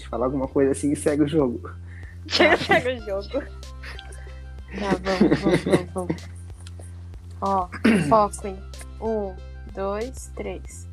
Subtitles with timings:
[0.00, 1.70] gente fala alguma coisa assim e segue o jogo.
[2.26, 3.44] segue o jogo.
[4.70, 6.28] Tá, vamos, vamos, vamos, vamos.
[7.40, 7.68] Ó,
[8.08, 8.56] foco em
[9.00, 9.34] um,
[9.74, 10.88] dois, três.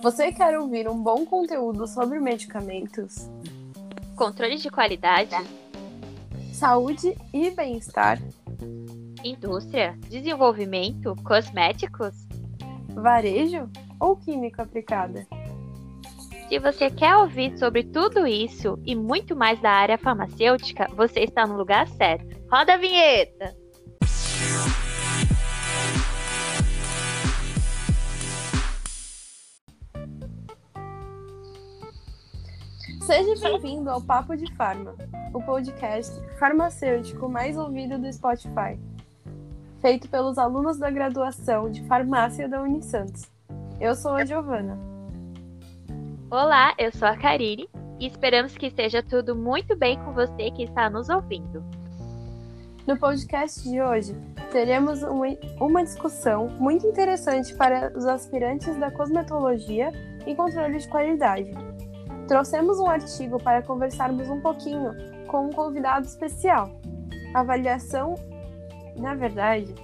[0.00, 3.28] Você quer ouvir um bom conteúdo sobre medicamentos,
[4.14, 5.34] Controle de qualidade,
[6.52, 8.22] saúde e bem-estar,
[9.24, 12.14] indústria, desenvolvimento, cosméticos?
[12.96, 13.68] Varejo
[14.00, 15.26] ou química aplicada?
[16.48, 21.46] Se você quer ouvir sobre tudo isso e muito mais da área farmacêutica, você está
[21.46, 22.36] no lugar certo.
[22.50, 23.54] Roda a vinheta!
[33.02, 34.96] Seja bem-vindo ao Papo de Farma,
[35.32, 38.76] o podcast farmacêutico mais ouvido do Spotify,
[39.80, 43.22] feito pelos alunos da graduação de farmácia da Unisantos.
[43.80, 44.78] Eu sou a Giovana.
[46.30, 47.68] Olá, eu sou a Karine
[48.00, 51.62] e esperamos que esteja tudo muito bem com você que está nos ouvindo.
[52.86, 54.14] No podcast de hoje,
[54.52, 59.92] teremos uma, discussão muito interessante para os aspirantes da cosmetologia
[60.26, 61.50] e controle de qualidade.
[62.28, 64.92] Trouxemos um artigo para conversarmos um pouquinho
[65.26, 66.70] com um convidado especial.
[67.34, 68.14] Avaliação,
[68.98, 69.74] na verdade,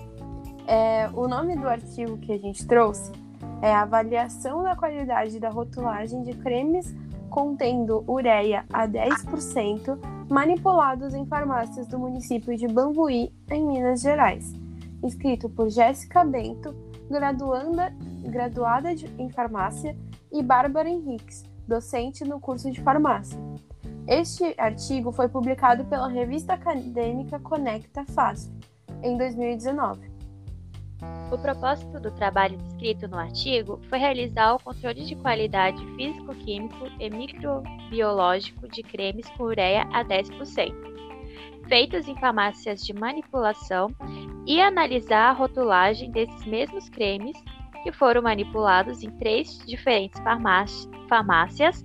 [0.67, 3.13] é, o nome do artigo que a gente trouxe
[3.61, 6.95] é Avaliação da qualidade da rotulagem de cremes
[7.31, 14.53] contendo ureia a 10% manipulados em farmácias do município de Bambuí, em Minas Gerais.
[15.03, 16.75] Escrito por Jéssica Bento,
[17.11, 17.93] graduanda,
[18.25, 19.97] graduada de, em farmácia,
[20.31, 23.39] e Bárbara Henriques, docente no curso de farmácia.
[24.07, 28.72] Este artigo foi publicado pela revista acadêmica Conecta FASP
[29.03, 30.13] em 2019.
[31.33, 37.11] O propósito do trabalho descrito no artigo foi realizar o controle de qualidade físico-químico e
[37.11, 40.75] microbiológico de cremes com ureia a 10%,
[41.69, 43.89] feitos em farmácias de manipulação,
[44.47, 47.37] e analisar a rotulagem desses mesmos cremes
[47.83, 50.21] que foram manipulados em três diferentes
[51.09, 51.85] farmácias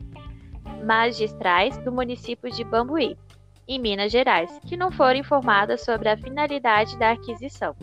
[0.83, 3.17] magistrais do município de Bambuí,
[3.67, 7.75] em Minas Gerais, que não foram informadas sobre a finalidade da aquisição.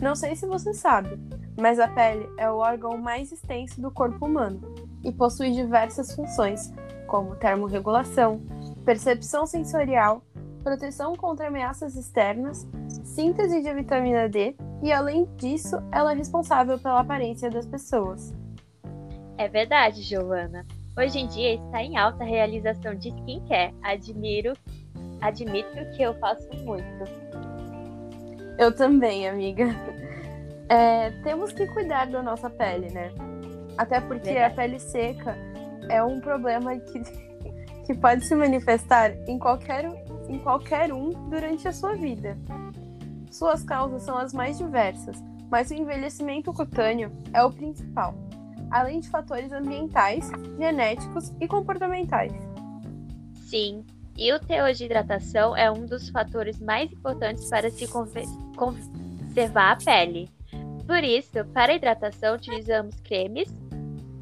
[0.00, 1.18] Não sei se você sabe,
[1.58, 4.60] mas a pele é o órgão mais extenso do corpo humano
[5.04, 6.72] e possui diversas funções,
[7.06, 8.40] como termorregulação,
[8.84, 10.22] percepção sensorial,
[10.62, 12.66] proteção contra ameaças externas,
[13.04, 18.34] síntese de vitamina D e, além disso, ela é responsável pela aparência das pessoas.
[19.36, 20.66] É verdade, Giovana.
[20.94, 23.74] Hoje em dia está em alta a realização de skincare.
[23.82, 24.52] Admiro,
[25.22, 27.04] admito que eu faço muito.
[28.58, 29.64] Eu também, amiga.
[30.68, 33.10] É, temos que cuidar da nossa pele, né?
[33.76, 34.52] Até porque Verdade.
[34.52, 35.36] a pele seca
[35.88, 37.02] é um problema que,
[37.86, 39.84] que pode se manifestar em qualquer,
[40.28, 42.36] em qualquer um durante a sua vida.
[43.30, 45.16] Suas causas são as mais diversas,
[45.50, 48.14] mas o envelhecimento cutâneo é o principal,
[48.72, 50.28] além de fatores ambientais,
[50.58, 52.32] genéticos e comportamentais.
[53.34, 53.84] Sim,
[54.16, 59.76] e o teor de hidratação é um dos fatores mais importantes para se conservar a
[59.76, 60.28] pele.
[60.86, 63.48] Por isso, para hidratação, utilizamos cremes,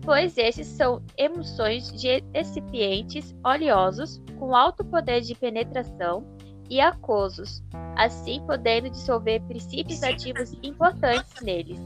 [0.02, 6.24] pois estes são emulsões de recipientes oleosos com alto poder de penetração
[6.68, 7.62] e aquosos,
[7.96, 11.78] assim podendo dissolver princípios ativos importantes neles.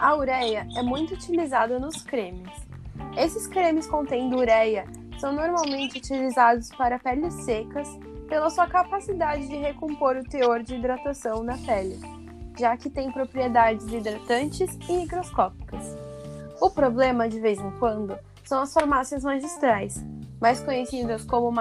[0.00, 2.50] A ureia é muito utilizada nos cremes.
[3.18, 4.86] Esses cremes contendo ureia
[5.18, 7.86] são normalmente utilizados para peles secas
[8.26, 12.00] pela sua capacidade de recompor o teor de hidratação na pele,
[12.58, 15.94] já que tem propriedades hidratantes e microscópicas.
[16.62, 20.02] O problema, de vez em quando, são as farmácias magistrais,
[20.40, 21.52] mais conhecidas como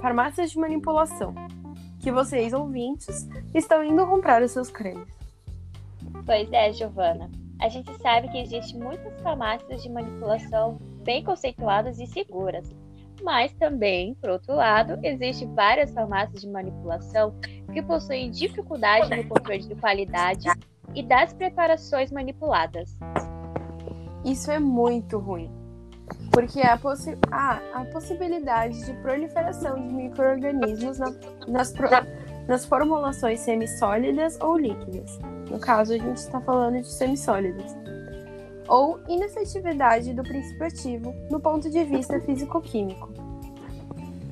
[0.00, 1.34] farmácias de manipulação,
[1.98, 5.08] que vocês, ouvintes, estão indo comprar os seus cremes.
[6.24, 7.28] Pois é, Giovana.
[7.62, 12.68] A gente sabe que existem muitas farmácias de manipulação bem conceituadas e seguras,
[13.22, 17.32] mas também, por outro lado, existem várias farmácias de manipulação
[17.72, 20.48] que possuem dificuldade no controle de qualidade
[20.92, 22.98] e das preparações manipuladas.
[24.24, 25.48] Isso é muito ruim,
[26.32, 31.14] porque a, possi a possibilidade de proliferação de micro-organismos na,
[31.46, 31.72] nas,
[32.48, 35.16] nas formulações semissólidas ou líquidas.
[35.50, 37.76] No caso, a gente está falando de semissólidas
[38.68, 43.12] ou inefetividade do princípio ativo no ponto de vista físico-químico.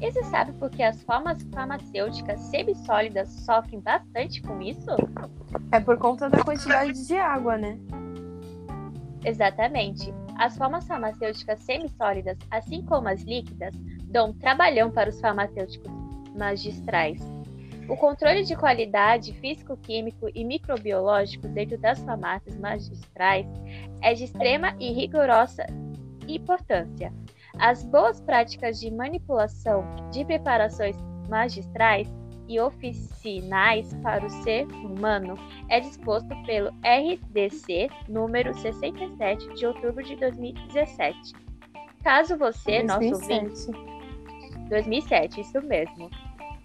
[0.01, 4.91] E você sabe por que as formas farmacêuticas semissólidas sofrem bastante com isso?
[5.71, 7.79] É por conta da quantidade de água, né?
[9.23, 10.13] Exatamente.
[10.39, 13.75] As formas farmacêuticas semissólidas, assim como as líquidas,
[14.05, 15.93] dão trabalhão para os farmacêuticos
[16.35, 17.21] magistrais.
[17.91, 23.45] O controle de qualidade físico-químico e microbiológico dentro das farmácias magistrais
[24.01, 25.67] é de extrema e rigorosa
[26.29, 27.13] importância.
[27.59, 30.97] As boas práticas de manipulação de preparações
[31.29, 32.09] magistrais
[32.47, 35.35] e oficinais para o ser humano
[35.69, 41.33] é disposto pelo RDC número 67 de outubro de 2017.
[42.05, 42.87] Caso você, 2007.
[42.87, 46.09] nosso ouvinte, 2007, isso mesmo.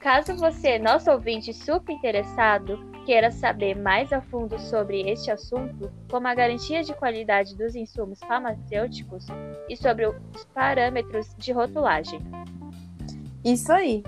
[0.05, 6.27] Caso você, nosso ouvinte super interessado, queira saber mais a fundo sobre este assunto, como
[6.27, 9.25] a garantia de qualidade dos insumos farmacêuticos
[9.67, 12.21] e sobre os parâmetros de rotulagem.
[13.43, 14.03] Isso aí.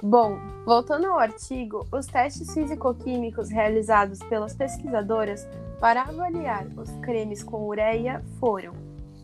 [0.00, 5.44] Bom, voltando ao artigo, os testes físico-químicos realizados pelas pesquisadoras
[5.80, 8.74] para avaliar os cremes com ureia foram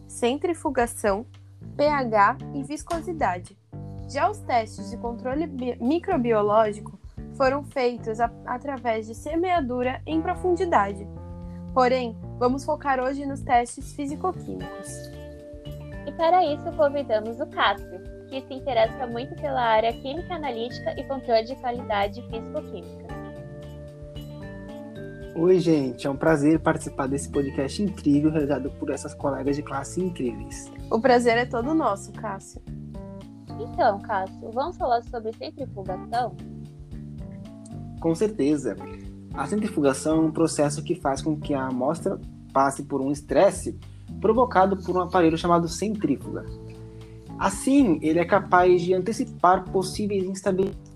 [0.09, 1.25] centrifugação,
[1.77, 3.57] pH e viscosidade.
[4.09, 5.47] Já os testes de controle
[5.79, 6.99] microbiológico
[7.35, 11.07] foram feitos a, através de semeadura em profundidade.
[11.75, 14.89] Porém, vamos focar hoje nos testes físico-químicos.
[16.07, 21.05] E para isso convidamos o Cássio, que se interessa muito pela área química analítica e
[21.05, 23.07] controle de qualidade físico-química.
[25.37, 30.01] Oi, gente, é um prazer participar desse podcast incrível realizado por essas colegas de classe
[30.01, 30.73] incríveis.
[30.91, 32.61] O prazer é todo nosso, Cássio.
[33.59, 36.37] Então, Cássio, vamos falar sobre centrifugação?
[38.01, 38.77] Com certeza.
[39.35, 42.21] A centrifugação é um processo que faz com que a amostra
[42.53, 43.79] passe por um estresse
[44.21, 46.45] provocado por um aparelho chamado centrífuga.
[47.39, 50.89] Assim, ele é capaz de antecipar possíveis instabilidades.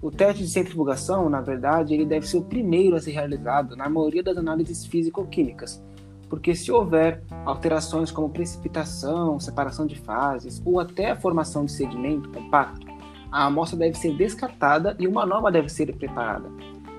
[0.00, 3.86] O teste de centrifugação, na verdade, ele deve ser o primeiro a ser realizado na
[3.86, 5.82] maioria das análises físico-químicas,
[6.30, 12.30] porque se houver alterações como precipitação, separação de fases ou até a formação de sedimento
[12.30, 12.86] compacto,
[13.32, 16.48] a amostra deve ser descartada e uma nova deve ser preparada.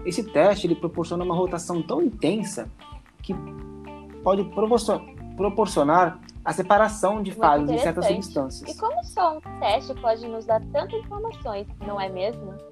[0.06, 2.70] Esse teste ele proporciona uma rotação tão intensa
[3.24, 3.34] que
[4.22, 4.44] pode
[5.36, 8.70] proporcionar a separação de fases de certas substâncias.
[8.70, 12.71] E como só um teste pode nos dar tantas informações, não é mesmo?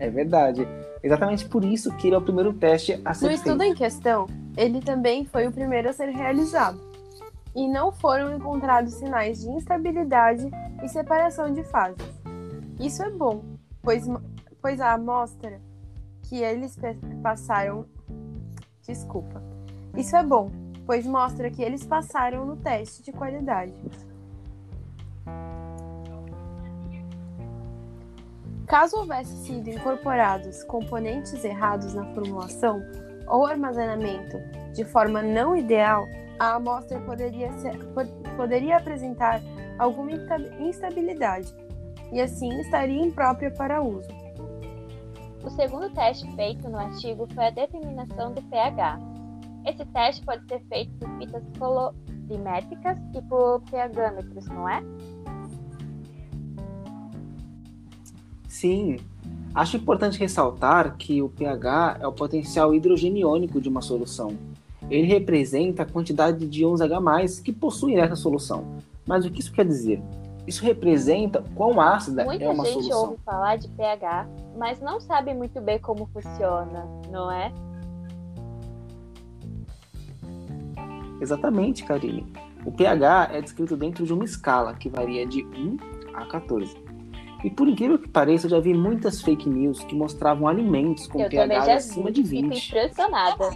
[0.00, 0.66] É verdade.
[1.02, 3.46] Exatamente por isso que ele é o primeiro teste a ser No feito.
[3.46, 4.26] estudo em questão,
[4.56, 6.80] ele também foi o primeiro a ser realizado.
[7.54, 10.50] E não foram encontrados sinais de instabilidade
[10.82, 12.02] e separação de fases.
[12.78, 13.44] Isso é bom,
[13.82, 14.06] pois,
[14.62, 15.60] pois a amostra
[16.22, 16.78] que eles
[17.22, 17.84] passaram.
[18.86, 19.42] Desculpa.
[19.96, 20.50] Isso é bom,
[20.86, 23.74] pois mostra que eles passaram no teste de qualidade.
[28.70, 32.80] Caso houvesse sido incorporados componentes errados na formulação
[33.26, 34.38] ou armazenamento
[34.72, 36.06] de forma não ideal,
[36.38, 37.76] a amostra poderia, ser,
[38.36, 39.42] poderia apresentar
[39.76, 40.12] alguma
[40.60, 41.52] instabilidade
[42.12, 44.08] e assim estaria imprópria para uso.
[45.42, 49.00] O segundo teste feito no artigo foi a determinação do pH.
[49.66, 54.80] Esse teste pode ser feito por fitas colorimétricas e por pHmetros, não é?
[58.50, 58.96] Sim,
[59.54, 64.36] acho importante ressaltar que o pH é o potencial hidrogeniônico de uma solução.
[64.90, 66.98] Ele representa a quantidade de íons H+,
[67.44, 68.78] que possuem essa solução.
[69.06, 70.02] Mas o que isso quer dizer?
[70.48, 72.80] Isso representa quão ácida Muita é uma solução.
[72.80, 77.52] Muita gente ouve falar de pH, mas não sabe muito bem como funciona, não é?
[81.20, 82.26] Exatamente, Karine.
[82.66, 85.76] O pH é descrito dentro de uma escala que varia de 1
[86.14, 86.89] a 14.
[87.42, 91.20] E por incrível que pareça, eu já vi muitas fake news que mostravam alimentos com
[91.20, 92.54] eu pH acima de 20.
[92.54, 93.50] Fico impressionada.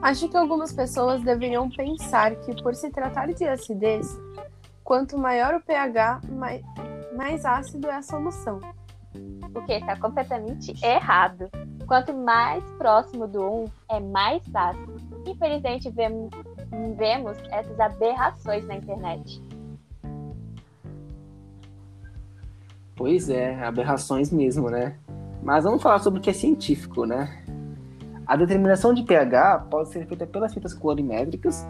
[0.00, 4.16] Acho que algumas pessoas deveriam pensar que, por se tratar de acidez,
[4.84, 6.62] quanto maior o pH, mais,
[7.16, 8.60] mais ácido é a solução.
[9.54, 11.50] O que está completamente errado.
[11.88, 14.96] Quanto mais próximo do 1, é mais ácido.
[15.26, 16.30] Infelizmente, vemos,
[16.96, 19.42] vemos essas aberrações na internet.
[22.96, 24.96] Pois é, aberrações mesmo, né?
[25.42, 27.44] Mas vamos falar sobre o que é científico, né?
[28.26, 31.64] A determinação de pH pode ser feita pelas fitas colorimétricas,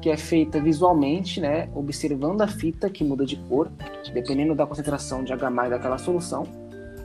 [0.00, 3.70] que é feita visualmente, né, observando a fita que muda de cor,
[4.12, 6.44] dependendo da concentração de H+ daquela solução,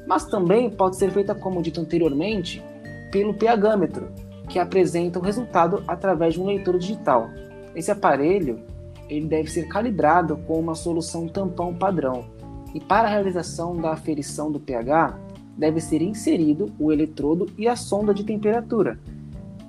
[0.08, 2.64] mas também pode ser feita, como dito anteriormente,
[3.12, 4.08] pelo pHmetro,
[4.48, 7.30] que apresenta o resultado através de um leitor digital.
[7.76, 8.62] Esse aparelho
[9.10, 12.26] ele deve ser calibrado com uma solução tampão padrão,
[12.76, 15.18] e para a realização da aferição do pH,
[15.58, 19.00] deve ser inserido o eletrodo e a sonda de temperatura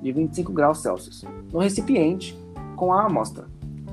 [0.02, 2.36] de 25 graus Celsius no recipiente
[2.74, 3.46] com a amostra.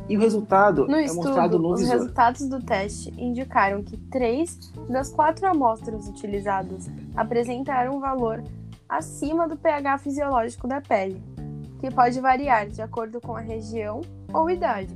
[0.09, 1.97] E o resultado No é estudo, mostrado no os visor.
[1.97, 8.43] resultados do teste indicaram que três das quatro amostras utilizadas apresentaram um valor
[8.89, 11.21] acima do pH fisiológico da pele,
[11.79, 14.01] que pode variar de acordo com a região
[14.33, 14.93] ou idade,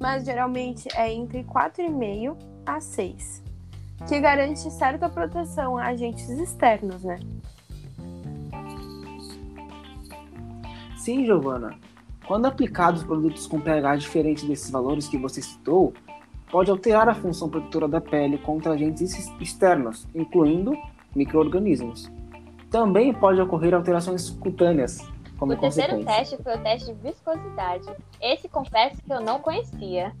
[0.00, 3.42] mas geralmente é entre 4,5 a 6,
[4.08, 7.18] que garante certa proteção a agentes externos, né?
[10.96, 11.74] Sim, Giovana.
[12.26, 15.92] Quando aplicados produtos com pH diferente desses valores que você citou,
[16.50, 20.76] pode alterar a função protetora da pele contra agentes ex- externos, incluindo
[21.14, 22.10] micro-organismos.
[22.70, 24.98] Também pode ocorrer alterações cutâneas,
[25.38, 27.86] como O terceiro teste foi o teste de viscosidade.
[28.20, 30.12] Esse confesso que eu não conhecia.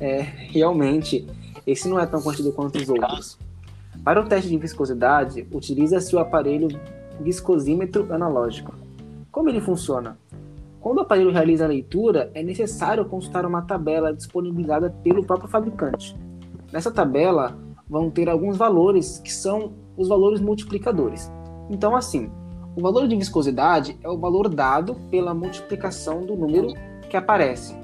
[0.00, 1.26] É, realmente,
[1.66, 3.38] esse não é tão conhecido quanto os outros.
[4.02, 6.68] Para o teste de viscosidade, utiliza-se o aparelho
[7.20, 8.74] viscosímetro analógico.
[9.30, 10.18] Como ele funciona?
[10.80, 16.16] Quando o aparelho realiza a leitura, é necessário consultar uma tabela disponibilizada pelo próprio fabricante.
[16.72, 21.30] Nessa tabela vão ter alguns valores que são os valores multiplicadores.
[21.68, 22.30] Então, assim,
[22.74, 26.72] o valor de viscosidade é o valor dado pela multiplicação do número
[27.10, 27.76] que aparece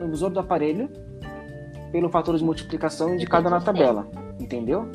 [0.00, 0.88] no visor do aparelho
[1.94, 4.04] pelo fator de multiplicação indicado na tabela.
[4.40, 4.90] Entendeu?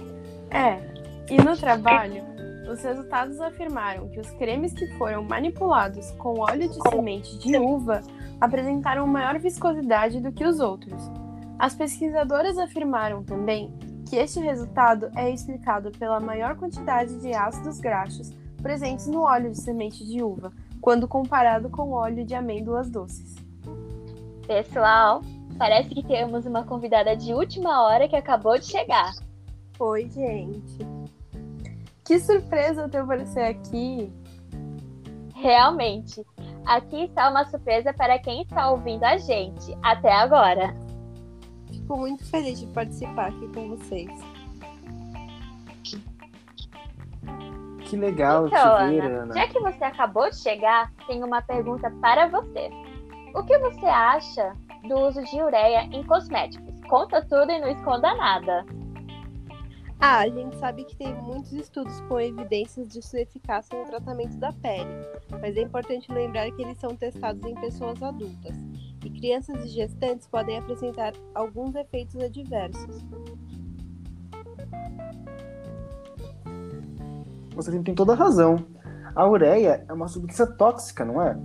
[0.52, 0.82] É,
[1.30, 2.22] e no trabalho,
[2.70, 8.02] os resultados afirmaram que os cremes que foram manipulados com óleo de semente de uva
[8.42, 11.10] apresentaram maior viscosidade do que os outros.
[11.58, 13.74] As pesquisadoras afirmaram também
[14.10, 18.30] que este resultado é explicado pela maior quantidade de ácidos graxos
[18.62, 20.52] presentes no óleo de semente de uva,
[20.82, 23.36] quando comparado com o óleo de amêndoas doces.
[24.46, 25.22] Pessoal,
[25.60, 29.12] parece que temos uma convidada de última hora que acabou de chegar.
[29.78, 30.78] Oi, gente.
[32.06, 34.12] Que surpresa ter você aqui.
[35.36, 36.26] Realmente.
[36.66, 40.74] Aqui está uma surpresa para quem está ouvindo a gente até agora.
[41.68, 44.10] Fico muito feliz de participar aqui com vocês.
[47.82, 49.34] Que legal Então, te ver, Ana, Ana.
[49.34, 52.70] já que você acabou de chegar, tenho uma pergunta para você.
[53.36, 54.54] O que você acha
[54.88, 56.80] do uso de ureia em cosméticos?
[56.88, 58.66] Conta tudo e não esconda nada.
[60.02, 64.38] Ah, a gente sabe que tem muitos estudos com evidências de sua eficácia no tratamento
[64.38, 64.90] da pele,
[65.42, 68.56] mas é importante lembrar que eles são testados em pessoas adultas
[69.04, 73.04] e crianças e gestantes podem apresentar alguns efeitos adversos.
[77.54, 78.56] Você tem toda a razão.
[79.14, 81.38] A ureia é uma substância tóxica, não é?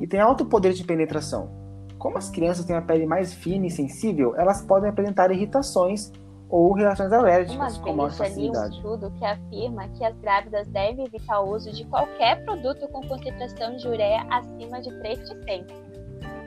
[0.00, 1.59] E tem alto poder de penetração.
[2.00, 6.10] Como as crianças têm a pele mais fina e sensível, elas podem apresentar irritações
[6.48, 8.76] ou reações Uma alérgicas com maior li um facilidade.
[8.76, 13.76] estudo que afirma que as grávidas devem evitar o uso de qualquer produto com concentração
[13.76, 15.66] de ureia acima de 3%.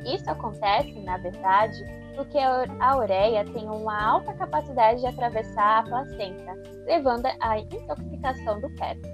[0.05, 1.77] Isso acontece, na verdade,
[2.15, 6.57] porque a a ureia tem uma alta capacidade de atravessar a placenta,
[6.88, 9.07] levando à intoxicação do feto.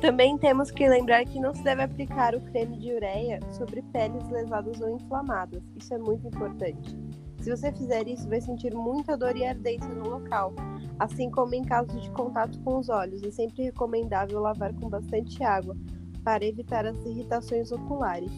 [0.00, 4.26] Também temos que lembrar que não se deve aplicar o creme de ureia sobre peles
[4.30, 5.62] lesadas ou inflamadas.
[5.76, 6.96] Isso é muito importante.
[7.40, 10.54] Se você fizer isso, vai sentir muita dor e ardência no local,
[10.98, 13.22] assim como em caso de contato com os olhos.
[13.22, 15.76] É sempre recomendável lavar com bastante água
[16.24, 18.32] para evitar as irritações oculares.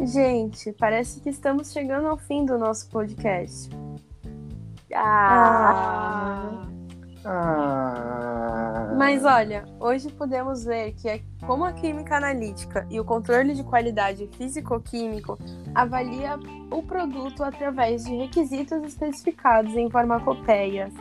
[0.00, 3.70] Gente, parece que estamos chegando ao fim do nosso podcast.
[4.94, 6.75] Ah, Ah,
[8.96, 13.64] Mas olha, hoje podemos ver que é como a química analítica e o controle de
[13.64, 15.38] qualidade físico-químico
[15.74, 16.38] avalia
[16.70, 20.92] o produto através de requisitos especificados em farmacopeias,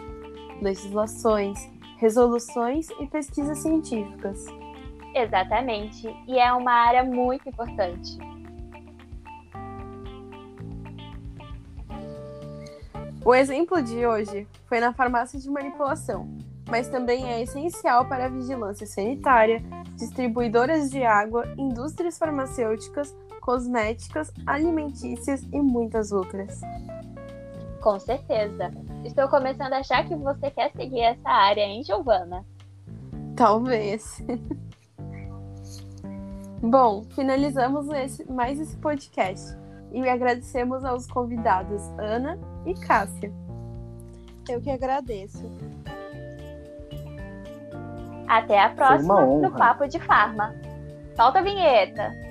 [0.62, 1.58] legislações,
[1.98, 4.46] resoluções e pesquisas científicas.
[5.13, 6.08] exatamente.
[6.27, 8.17] E é uma área muito importante.
[13.25, 16.29] O exemplo de hoje foi na farmácia de manipulação,
[16.70, 19.63] mas também é essencial para a vigilância sanitária,
[19.96, 26.62] distribuidoras de água, indústrias farmacêuticas, cosméticas, alimentícias e muitas outras.
[27.82, 28.72] Com certeza.
[29.03, 32.46] Estou começando a achar que você quer seguir essa área, hein, Giovana?
[33.36, 34.24] Talvez.
[36.62, 39.55] Bom, finalizamos esse- mais esse podcast
[39.91, 43.31] e agradecemos aos convidados Ana e Cássia.
[44.50, 45.43] Eu que agradeço.
[48.27, 50.53] Até a próxima no Papo de Farma.
[51.15, 52.25] Solta a vinheta!